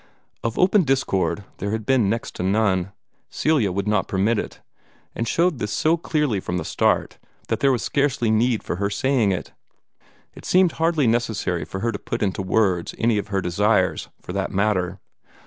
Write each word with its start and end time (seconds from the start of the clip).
Of 0.43 0.57
open 0.57 0.81
discord 0.81 1.43
there 1.59 1.69
had 1.69 1.85
been 1.85 2.09
next 2.09 2.33
to 2.37 2.41
none. 2.41 2.91
Celia 3.29 3.71
would 3.71 3.87
not 3.87 4.07
permit 4.07 4.39
it, 4.39 4.59
and 5.13 5.27
showed 5.27 5.59
this 5.59 5.71
so 5.71 5.95
clearly 5.95 6.39
from 6.39 6.57
the 6.57 6.65
start 6.65 7.19
that 7.49 7.59
there 7.59 7.71
was 7.71 7.83
scarcely 7.83 8.31
need 8.31 8.63
for 8.63 8.77
her 8.77 8.89
saying 8.89 9.31
it. 9.31 9.53
It 10.33 10.43
seemed 10.43 10.71
hardly 10.71 11.05
necessary 11.05 11.65
for 11.65 11.81
her 11.81 11.91
to 11.91 11.99
put 11.99 12.23
into 12.23 12.41
words 12.41 12.95
any 12.97 13.19
of 13.19 13.27
her 13.27 13.41
desires, 13.41 14.09
for 14.19 14.33
that 14.33 14.49
matter. 14.49 14.99